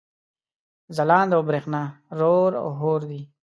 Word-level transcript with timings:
ځلاند 0.95 1.31
او 1.35 1.41
برېښنا 1.49 1.83
رور 2.19 2.51
او 2.61 2.67
حور 2.79 3.01
دي 3.09 3.21